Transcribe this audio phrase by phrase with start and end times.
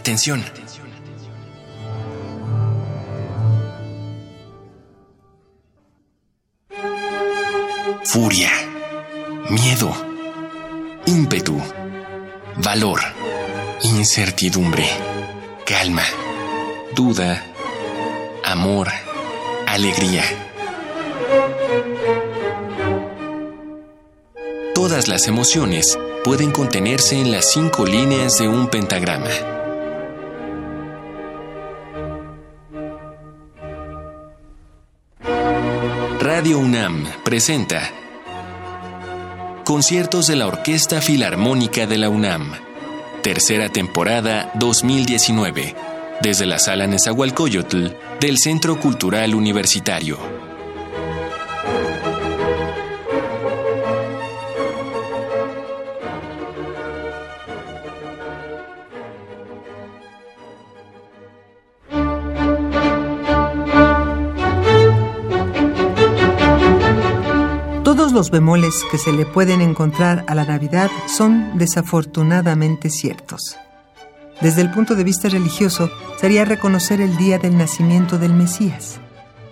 [0.00, 0.42] Atención.
[8.04, 8.50] Furia,
[9.50, 9.92] miedo,
[11.04, 11.60] ímpetu,
[12.64, 13.00] valor,
[13.82, 14.88] incertidumbre,
[15.66, 16.04] calma,
[16.96, 17.44] duda,
[18.42, 18.88] amor,
[19.66, 20.24] alegría.
[24.74, 29.49] Todas las emociones pueden contenerse en las cinco líneas de un pentagrama.
[37.30, 37.92] Presenta
[39.64, 42.54] Conciertos de la Orquesta Filarmónica de la UNAM,
[43.22, 45.76] tercera temporada 2019,
[46.20, 50.29] desde la Sala Nezahualcóyotl del Centro Cultural Universitario.
[68.30, 73.56] Bemoles que se le pueden encontrar a la Navidad son desafortunadamente ciertos.
[74.40, 78.98] Desde el punto de vista religioso, sería reconocer el día del nacimiento del Mesías.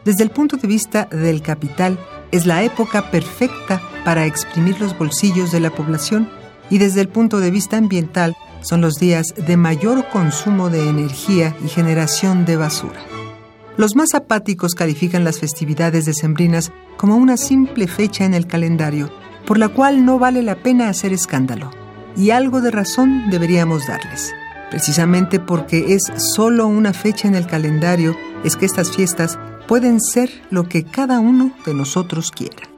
[0.05, 1.99] Desde el punto de vista del capital,
[2.33, 6.31] es la época perfecta para exprimir los bolsillos de la población
[6.71, 11.55] y desde el punto de vista ambiental, son los días de mayor consumo de energía
[11.65, 13.01] y generación de basura.
[13.77, 19.11] Los más apáticos califican las festividades decembrinas como una simple fecha en el calendario,
[19.47, 21.71] por la cual no vale la pena hacer escándalo.
[22.17, 24.35] Y algo de razón deberíamos darles.
[24.71, 30.31] Precisamente porque es solo una fecha en el calendario, es que estas fiestas pueden ser
[30.51, 32.69] lo que cada uno de nosotros quiera.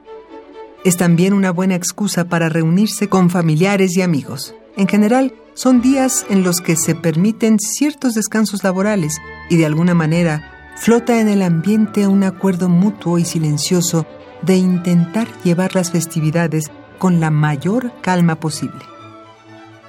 [0.85, 4.55] Es también una buena excusa para reunirse con familiares y amigos.
[4.77, 9.17] En general, son días en los que se permiten ciertos descansos laborales
[9.49, 14.05] y de alguna manera flota en el ambiente un acuerdo mutuo y silencioso
[14.41, 18.81] de intentar llevar las festividades con la mayor calma posible.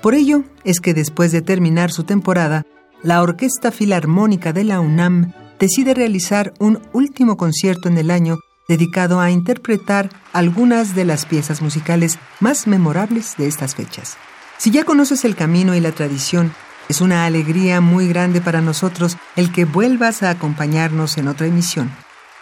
[0.01, 2.65] Por ello es que después de terminar su temporada,
[3.03, 8.39] la Orquesta Filarmónica de la UNAM decide realizar un último concierto en el año
[8.69, 14.17] dedicado a interpretar algunas de las piezas musicales más memorables de estas fechas.
[14.59, 16.53] Si ya conoces el camino y la tradición,
[16.93, 21.91] es una alegría muy grande para nosotros el que vuelvas a acompañarnos en otra emisión.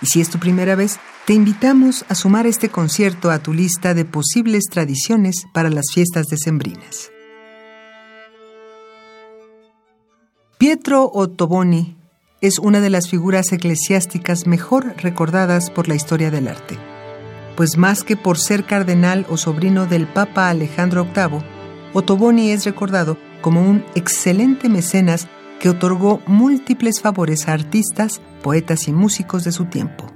[0.03, 3.95] Y si es tu primera vez, te invitamos a sumar este concierto a tu lista
[3.95, 7.13] de posibles tradiciones para las fiestas decembrinas.
[10.59, 11.97] Pietro Ottoboni
[12.41, 16.77] es una de las figuras eclesiásticas mejor recordadas por la historia del arte,
[17.57, 21.41] pues más que por ser cardenal o sobrino del Papa Alejandro VIII,
[21.93, 25.29] Ottoboni es recordado como un excelente mecenas
[25.61, 30.07] que otorgó múltiples favores a artistas, poetas y músicos de su tiempo.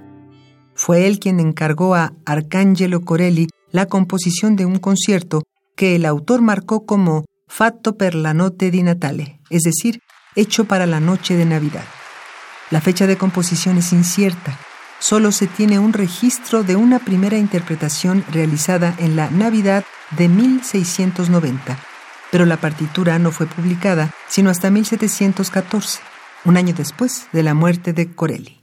[0.74, 5.42] Fue él quien encargó a Arcangelo Corelli la composición de un concierto
[5.76, 10.00] que el autor marcó como Fatto per la notte di Natale, es decir,
[10.34, 11.84] hecho para la noche de Navidad.
[12.70, 14.58] La fecha de composición es incierta.
[14.98, 19.84] Solo se tiene un registro de una primera interpretación realizada en la Navidad
[20.16, 21.78] de 1690
[22.34, 26.00] pero la partitura no fue publicada sino hasta 1714,
[26.44, 28.60] un año después de la muerte de Corelli.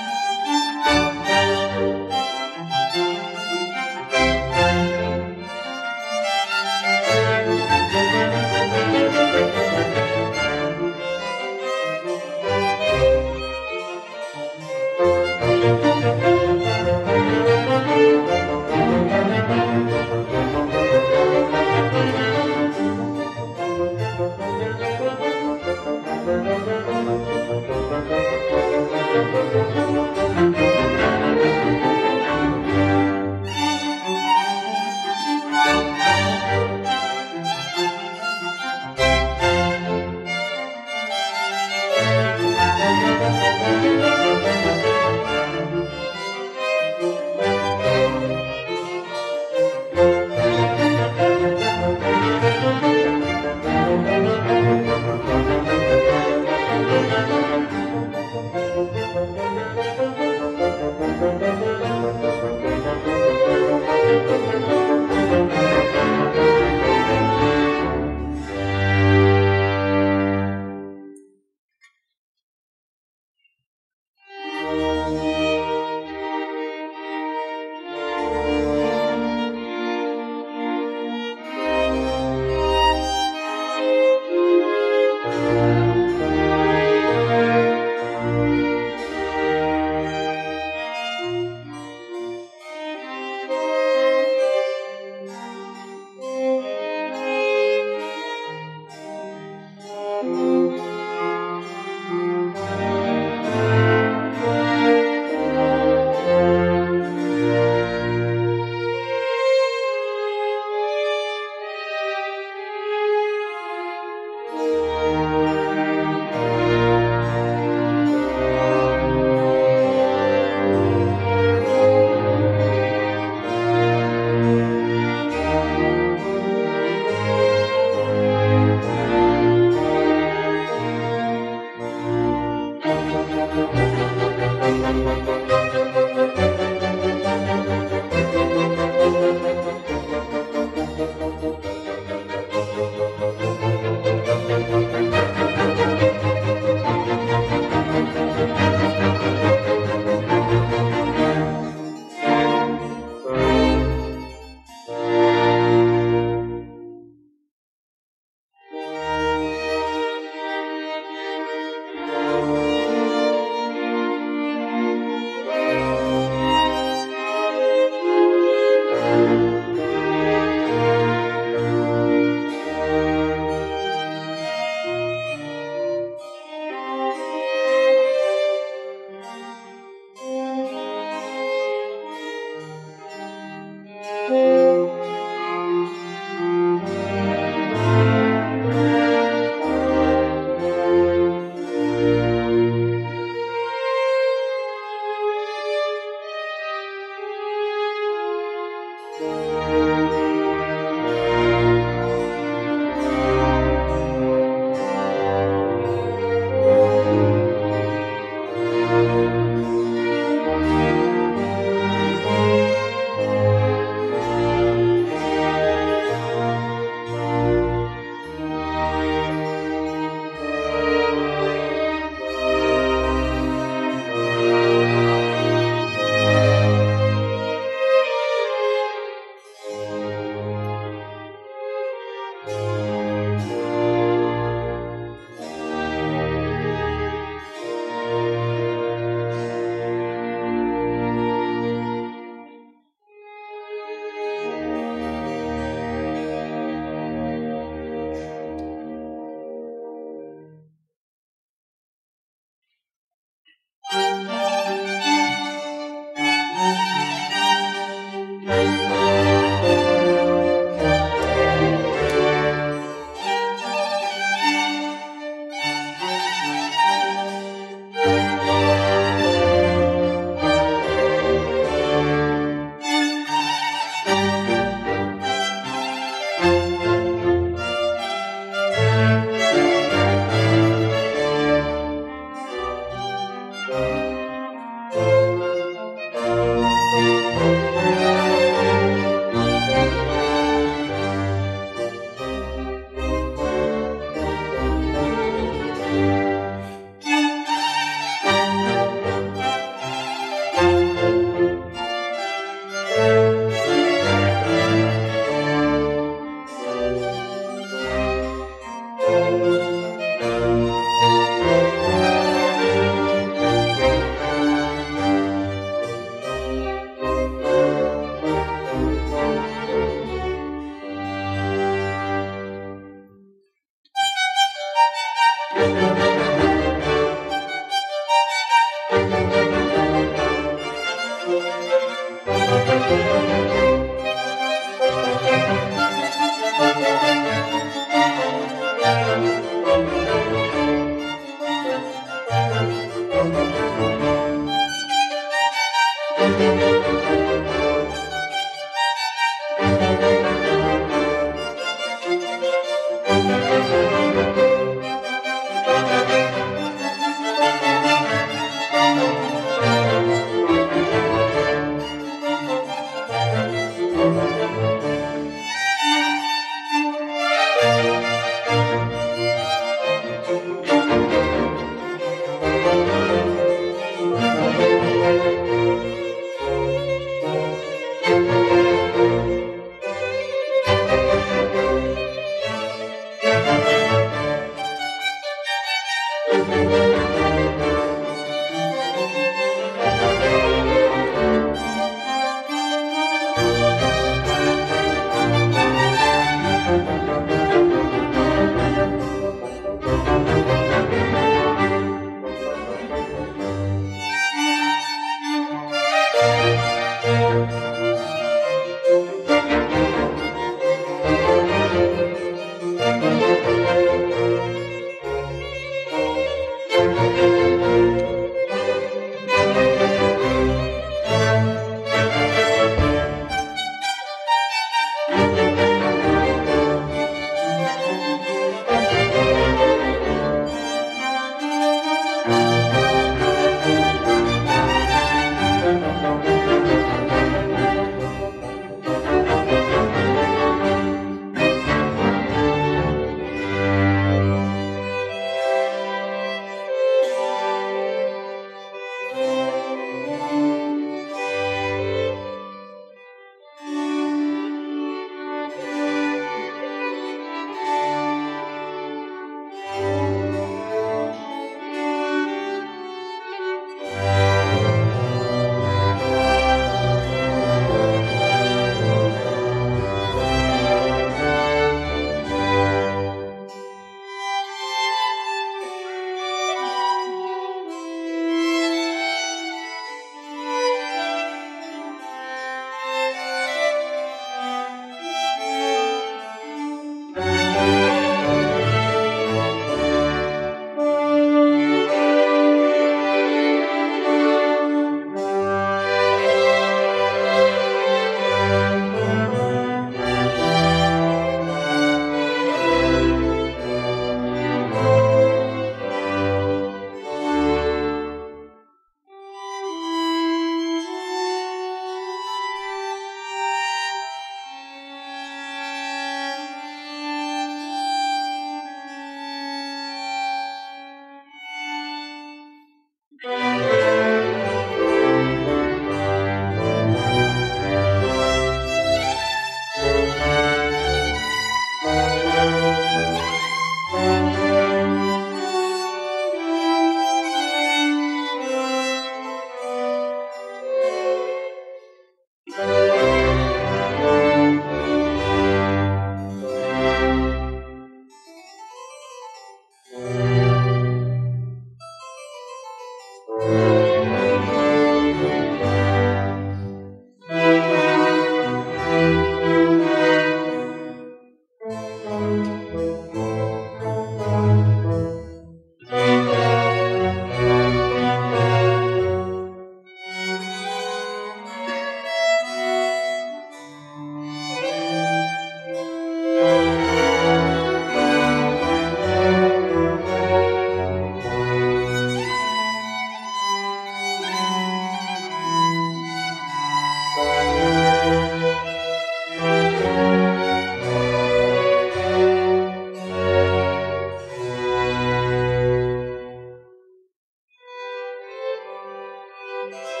[599.71, 600.00] Bye.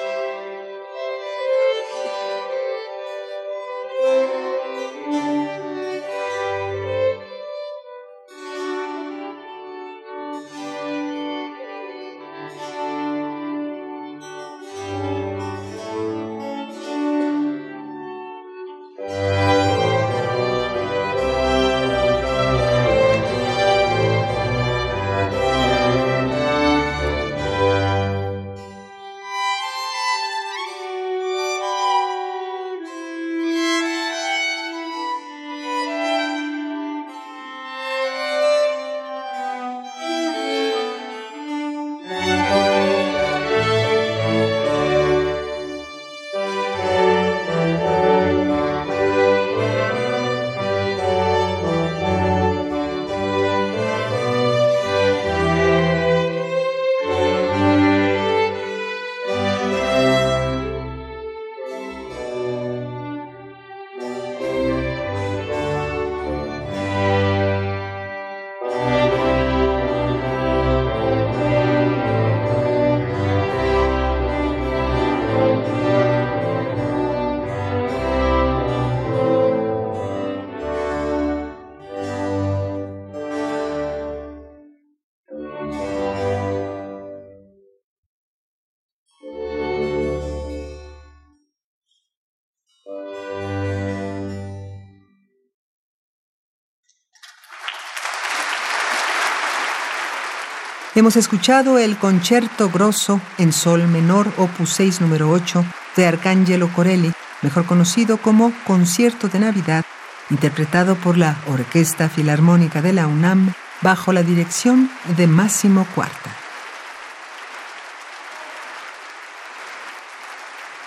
[100.93, 105.63] Hemos escuchado el concierto grosso en sol menor opus 6 número 8
[105.95, 109.85] de Arcangelo Corelli, mejor conocido como Concierto de Navidad,
[110.29, 116.35] interpretado por la Orquesta Filarmónica de la UNAM bajo la dirección de Máximo Cuarta.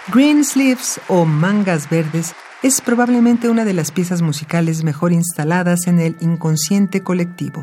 [0.08, 5.98] Green Sleeves o Mangas Verdes es probablemente una de las piezas musicales mejor instaladas en
[5.98, 7.62] el inconsciente colectivo,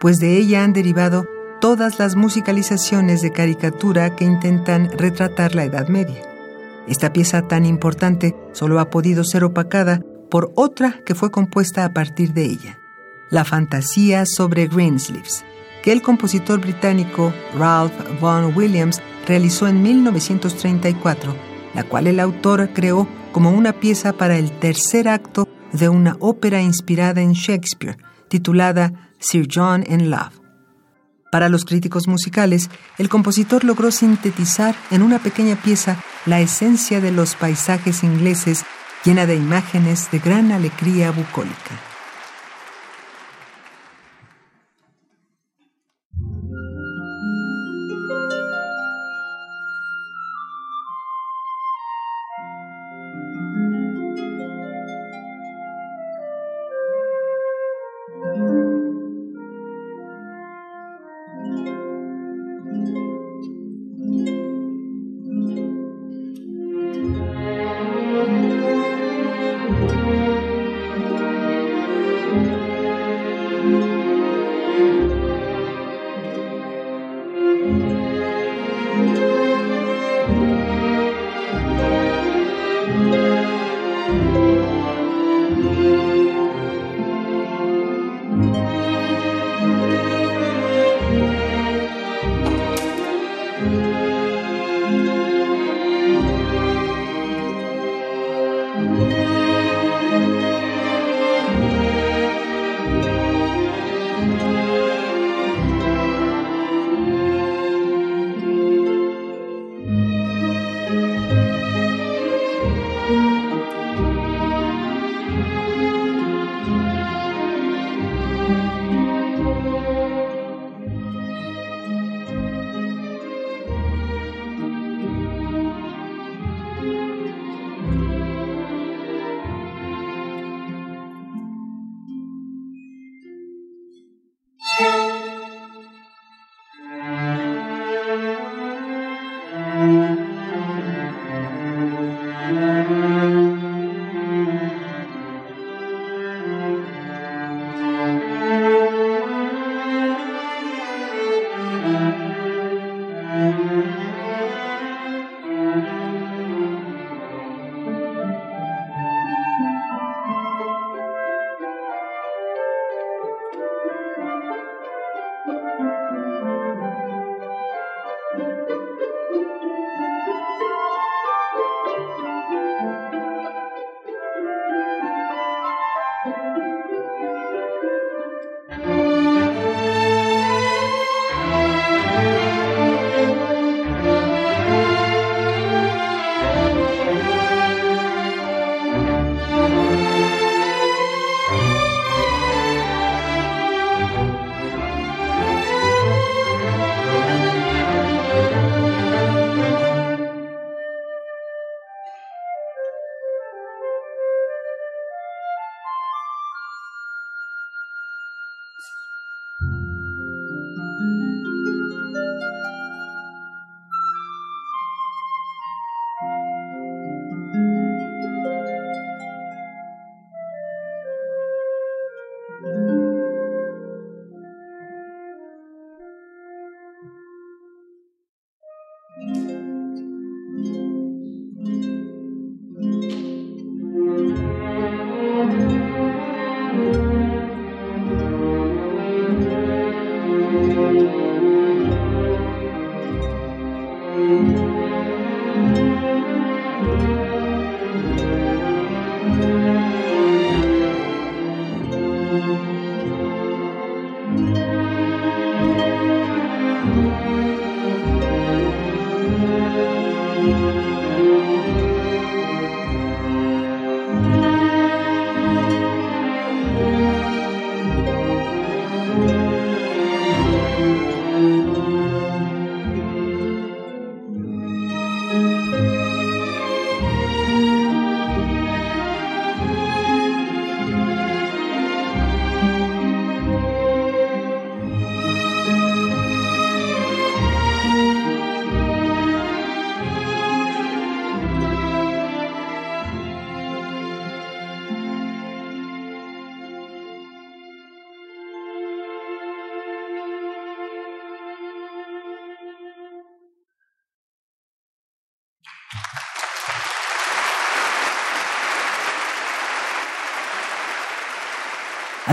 [0.00, 1.35] pues de ella han derivado
[1.66, 6.22] todas las musicalizaciones de caricatura que intentan retratar la Edad Media.
[6.86, 10.00] Esta pieza tan importante solo ha podido ser opacada
[10.30, 12.78] por otra que fue compuesta a partir de ella,
[13.30, 15.44] la fantasía sobre Greensleeves,
[15.82, 21.34] que el compositor británico Ralph Vaughan Williams realizó en 1934,
[21.74, 26.62] la cual el autor creó como una pieza para el tercer acto de una ópera
[26.62, 27.96] inspirada en Shakespeare,
[28.28, 30.45] titulada Sir John in Love.
[31.36, 37.12] Para los críticos musicales, el compositor logró sintetizar en una pequeña pieza la esencia de
[37.12, 38.64] los paisajes ingleses
[39.04, 41.85] llena de imágenes de gran alegría bucólica.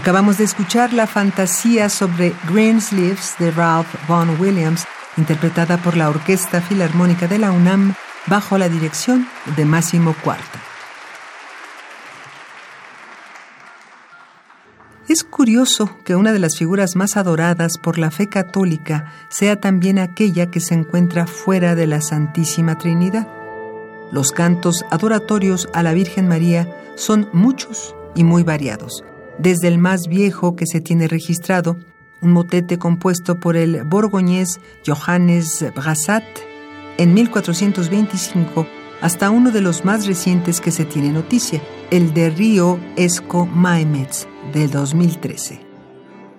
[0.04, 4.84] Acabamos de escuchar la fantasía sobre Greensleeves de Ralph Vaughan Williams,
[5.16, 7.96] interpretada por la Orquesta Filarmónica de la UNAM
[8.28, 10.60] bajo la dirección de Máximo Cuarta.
[15.08, 20.00] Es curioso que una de las figuras más adoradas por la fe católica sea también
[20.00, 23.26] aquella que se encuentra fuera de la Santísima Trinidad.
[24.12, 29.02] Los cantos adoratorios a la Virgen María son muchos y muy variados
[29.38, 31.78] desde el más viejo que se tiene registrado,
[32.22, 36.24] un motete compuesto por el borgoñés Johannes Brassat
[36.98, 38.68] en 1425,
[39.02, 44.28] hasta uno de los más recientes que se tiene noticia, el de Río Esco Maemets,
[44.54, 45.60] de 2013.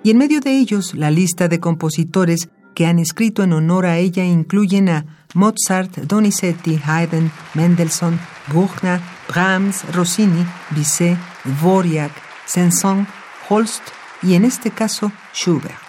[0.03, 3.99] Y en medio de ellos, la lista de compositores que han escrito en honor a
[3.99, 8.19] ella incluyen a Mozart, Donizetti, Haydn, Mendelssohn,
[8.53, 12.13] Buchner, Brahms, Rossini, Bizet, Dvorak,
[12.47, 13.09] Saint-Saëns,
[13.49, 13.83] Holst
[14.23, 15.84] y en este caso Schubert.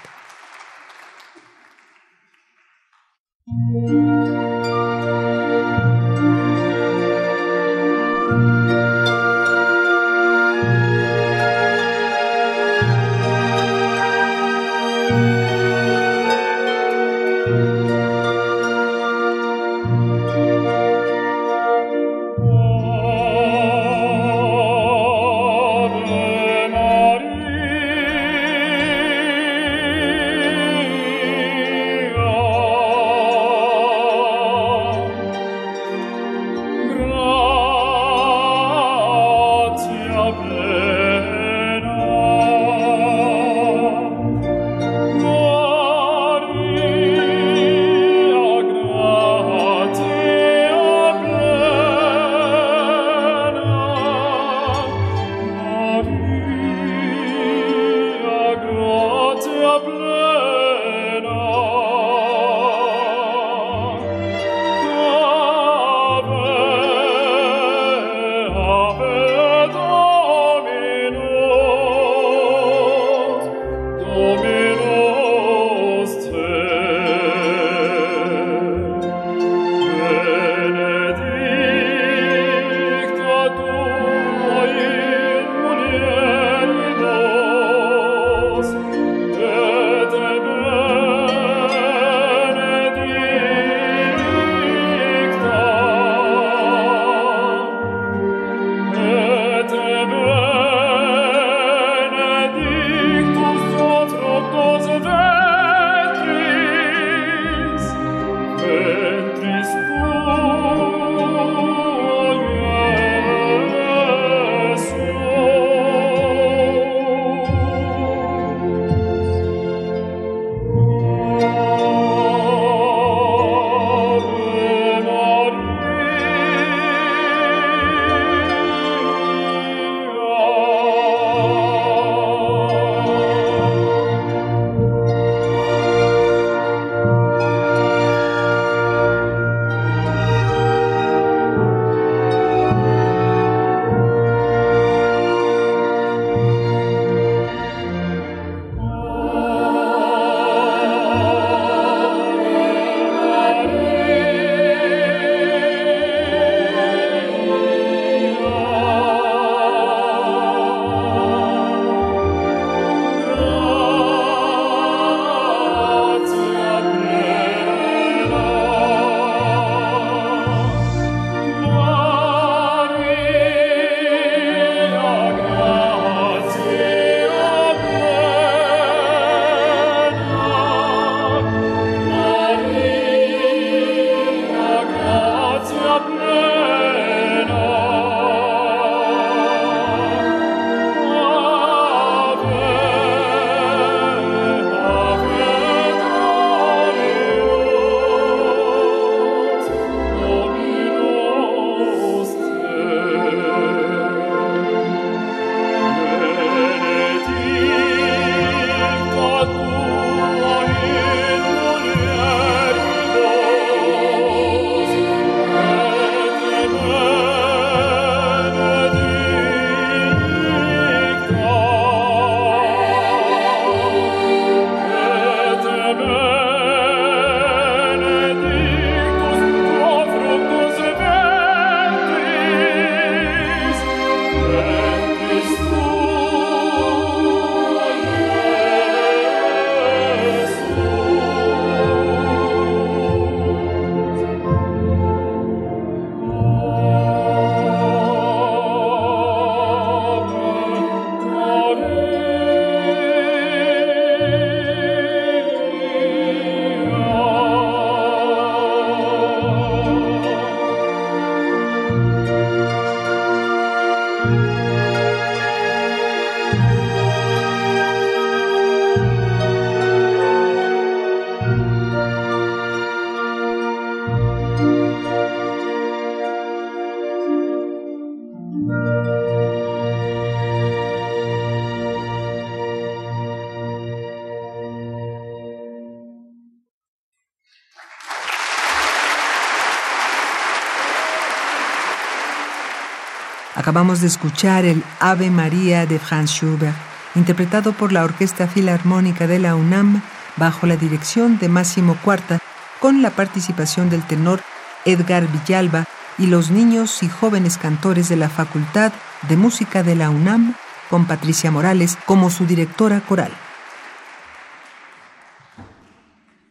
[293.75, 296.77] Acabamos de escuchar el Ave María de Franz Schubert,
[297.13, 300.01] interpretado por la Orquesta Filarmónica de la UNAM
[300.38, 302.39] bajo la dirección de Máximo Cuarta,
[302.79, 304.39] con la participación del tenor
[304.85, 305.83] Edgar Villalba
[306.17, 308.93] y los niños y jóvenes cantores de la Facultad
[309.27, 310.55] de Música de la UNAM,
[310.89, 313.33] con Patricia Morales como su directora coral.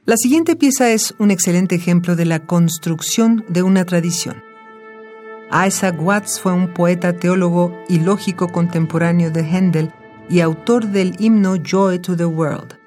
[0.05, 4.54] La siguiente pieza es un excelente ejemplo de la construcción de una tradición.
[5.53, 9.93] Isaac Watts fue un poeta, teólogo y lógico contemporáneo de Handel
[10.29, 12.79] y autor del himno Joy to the World,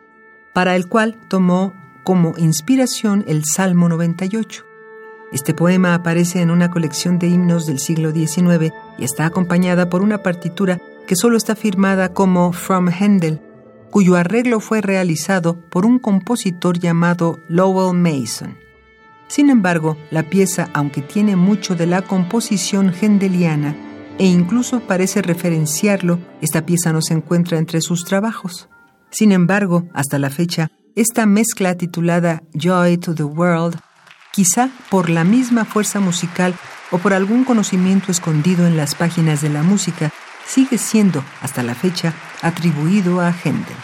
[0.54, 4.66] para el cual tomó como inspiración el Salmo 98.
[5.32, 10.02] Este poema aparece en una colección de himnos del siglo XIX y está acompañada por
[10.02, 13.42] una partitura que solo está firmada como From Handel,
[13.92, 18.58] cuyo arreglo fue realizado por un compositor llamado Lowell Mason.
[19.28, 23.76] Sin embargo, la pieza, aunque tiene mucho de la composición hendeliana
[24.18, 28.70] e incluso parece referenciarlo, esta pieza no se encuentra entre sus trabajos.
[29.12, 33.78] Sin embargo, hasta la fecha, esta mezcla titulada Joy to the World,
[34.32, 36.56] quizá por la misma fuerza musical
[36.92, 40.12] o por algún conocimiento escondido en las páginas de la música,
[40.46, 43.76] sigue siendo, hasta la fecha, atribuido a Händel.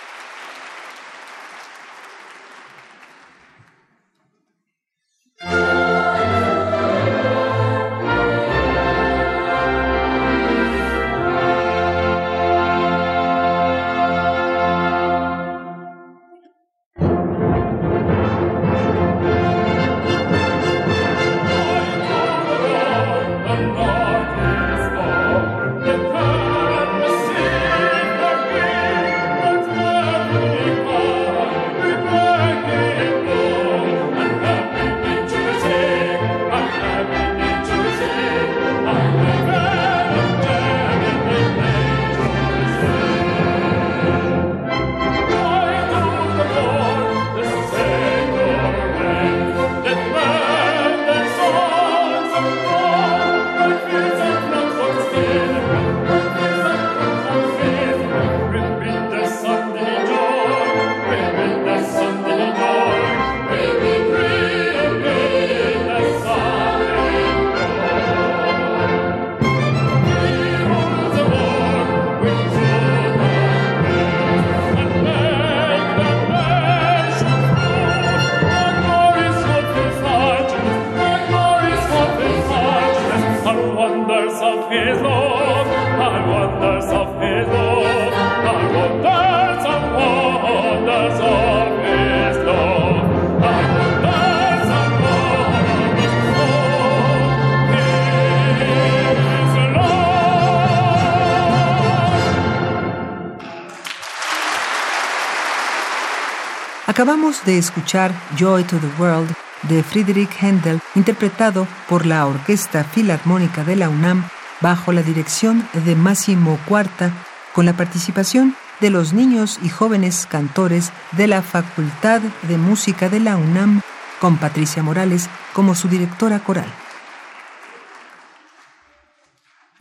[107.03, 109.29] Acabamos de escuchar Joy to the World
[109.63, 114.23] de Friedrich Händel, interpretado por la Orquesta Filarmónica de la UNAM
[114.61, 117.11] bajo la dirección de Máximo Cuarta,
[117.53, 123.19] con la participación de los niños y jóvenes cantores de la Facultad de Música de
[123.19, 123.81] la UNAM,
[124.21, 126.73] con Patricia Morales como su directora coral.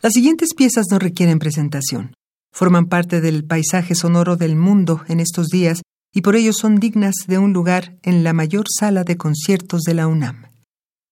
[0.01, 2.17] Las siguientes piezas no requieren presentación.
[2.51, 5.83] Forman parte del paisaje sonoro del mundo en estos días
[6.13, 9.95] y por ello son dignas de un lugar en la mayor sala de conciertos de
[9.95, 10.47] la UNAM.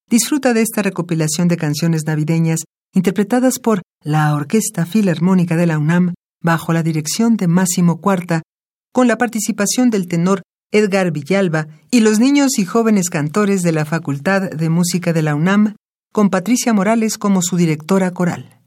[0.09, 2.61] Disfruta de esta recopilación de canciones navideñas
[2.93, 8.43] interpretadas por la Orquesta Filarmónica de la UNAM bajo la dirección de Máximo Cuarta,
[8.93, 13.85] con la participación del tenor Edgar Villalba y los niños y jóvenes cantores de la
[13.85, 15.75] Facultad de Música de la UNAM,
[16.13, 18.61] con Patricia Morales como su directora coral.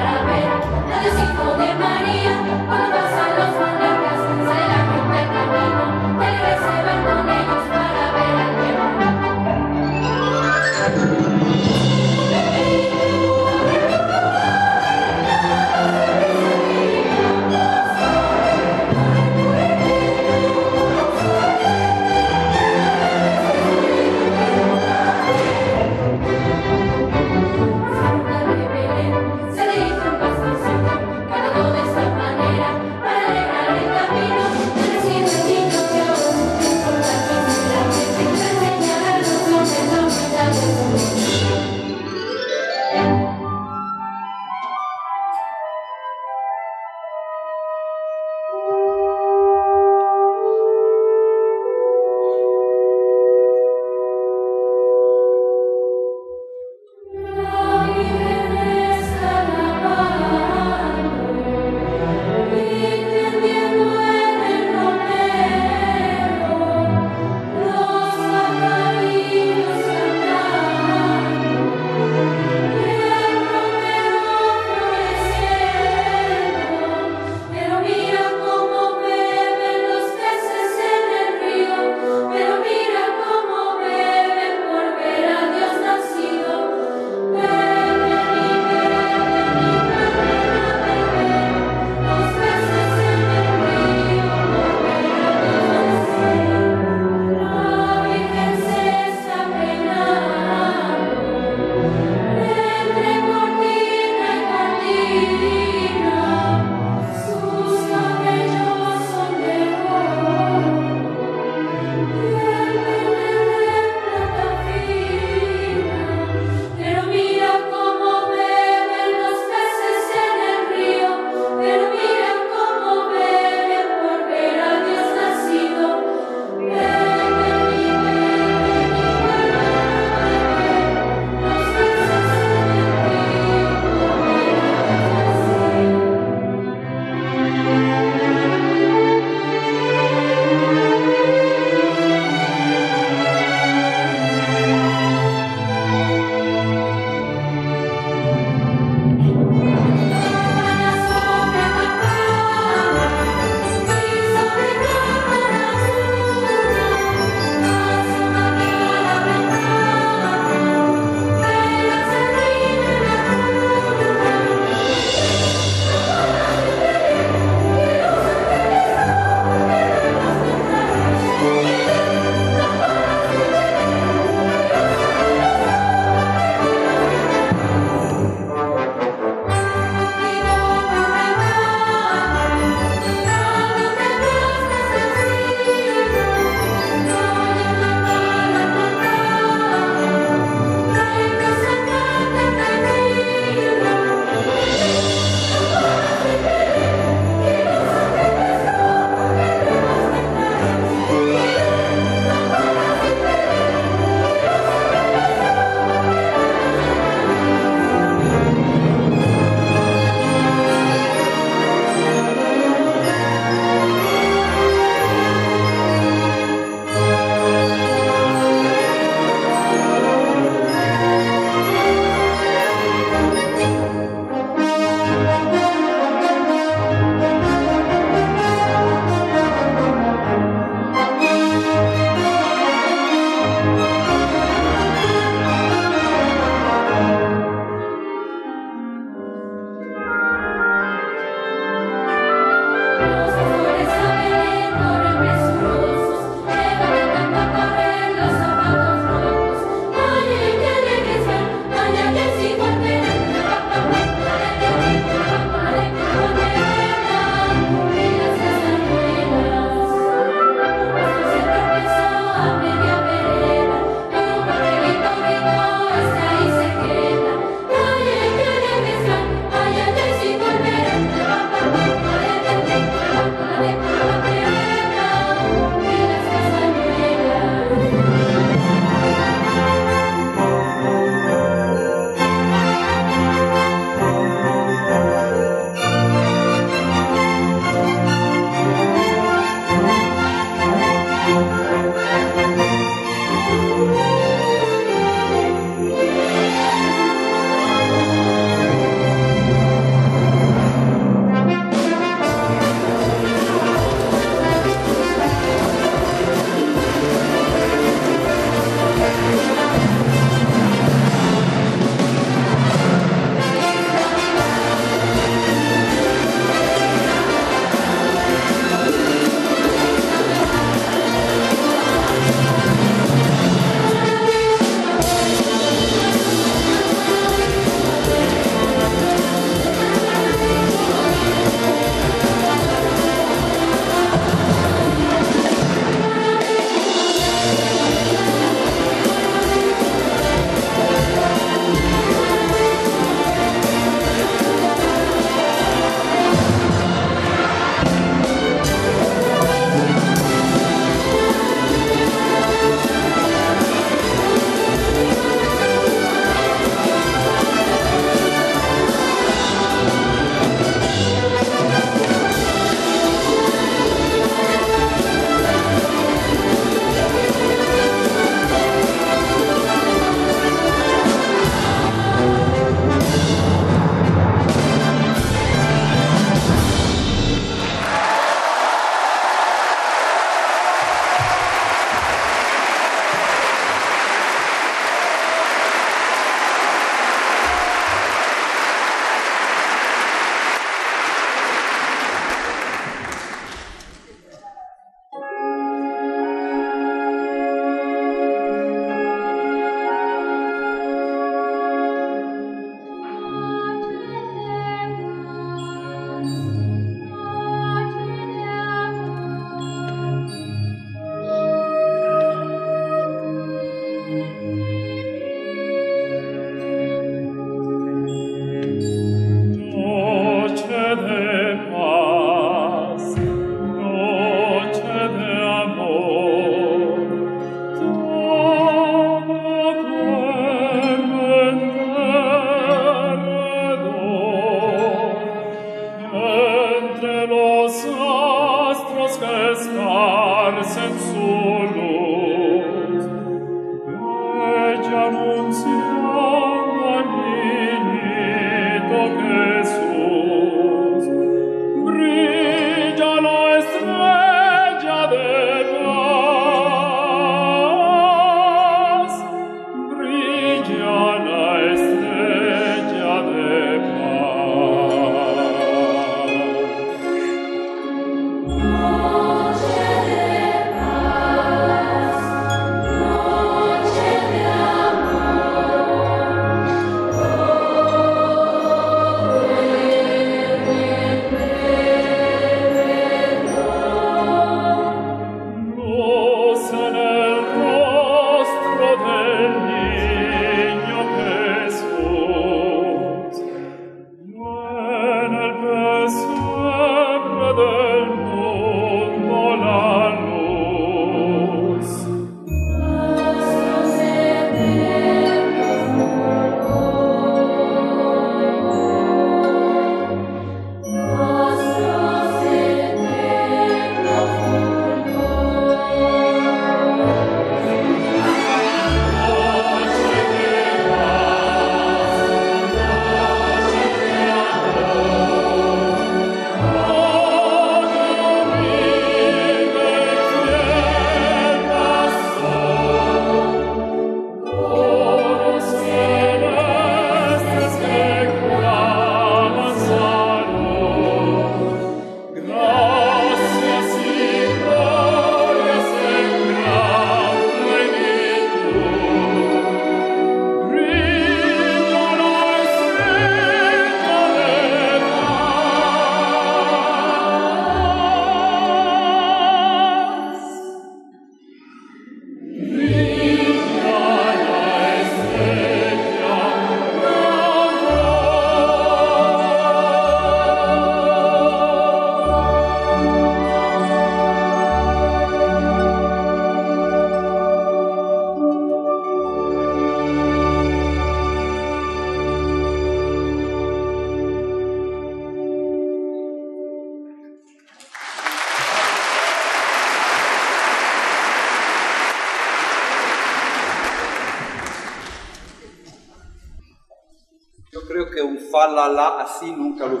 [598.68, 600.00] La la así nunca lo he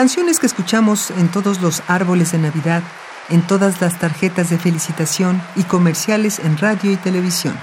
[0.00, 2.82] Canciones que escuchamos en todos los árboles de Navidad
[3.28, 7.54] en todas las tarjetas de felicitación y comerciales en radio y televisión.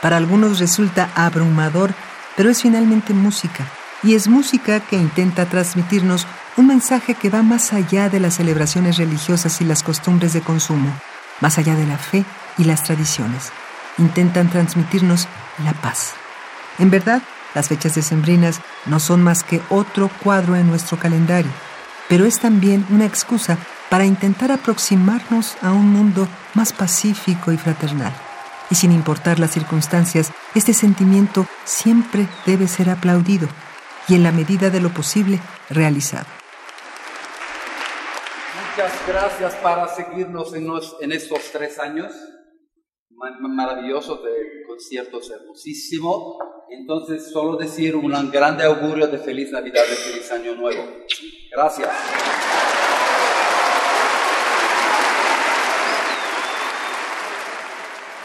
[0.00, 1.92] Para algunos resulta abrumador,
[2.34, 3.66] pero es finalmente música,
[4.02, 6.26] y es música que intenta transmitirnos
[6.56, 10.90] un mensaje que va más allá de las celebraciones religiosas y las costumbres de consumo,
[11.42, 12.24] más allá de la fe
[12.56, 13.52] y las tradiciones.
[13.98, 15.28] Intentan transmitirnos
[15.62, 16.14] la paz.
[16.78, 17.20] En verdad,
[17.54, 21.50] las fechas decembrinas no son más que otro cuadro en nuestro calendario,
[22.08, 23.58] pero es también una excusa
[23.88, 28.12] para intentar aproximarnos a un mundo más pacífico y fraternal.
[28.70, 33.48] Y sin importar las circunstancias, este sentimiento siempre debe ser aplaudido
[34.08, 36.26] y en la medida de lo posible realizado.
[38.70, 42.12] Muchas gracias para seguirnos en, estos tres años
[43.16, 46.38] maravillosos de conciertos hermosísimo.
[46.70, 50.82] Entonces, solo decir un grande augurio de feliz Navidad y feliz Año Nuevo.
[51.50, 51.88] Gracias.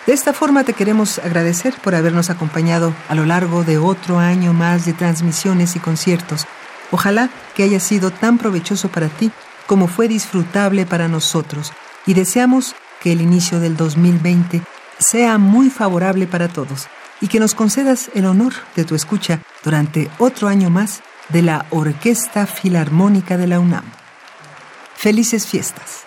[0.06, 4.52] De esta forma te queremos agradecer por habernos acompañado a lo largo de otro año
[4.52, 6.48] más de transmisiones y conciertos.
[6.92, 9.32] Ojalá que haya sido tan provechoso para ti
[9.68, 11.72] como fue disfrutable para nosotros
[12.06, 14.62] y deseamos que el inicio del 2020
[15.02, 16.88] sea muy favorable para todos
[17.20, 21.66] y que nos concedas el honor de tu escucha durante otro año más de la
[21.70, 23.84] Orquesta Filarmónica de la UNAM.
[24.96, 26.04] Felices fiestas.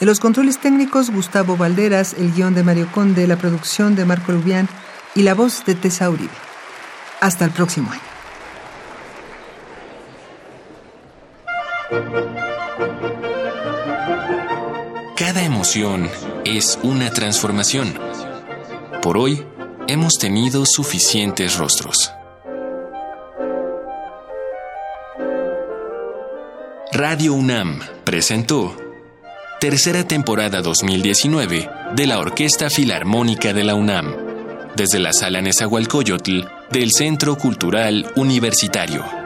[0.00, 4.32] En los controles técnicos, Gustavo Valderas, el guion de Mario Conde, la producción de Marco
[4.32, 4.68] Lubián
[5.14, 6.32] y la voz de Tessa Uribe.
[7.20, 8.02] Hasta el próximo año.
[15.16, 16.08] Cada emoción
[16.44, 17.94] es una transformación.
[19.02, 19.44] Por hoy,
[19.88, 22.12] hemos tenido suficientes rostros.
[26.92, 28.76] Radio UNAM presentó
[29.58, 34.14] tercera temporada 2019 de la Orquesta Filarmónica de la UNAM,
[34.76, 39.23] desde la Sala Nezahualcóyotl del Centro Cultural Universitario.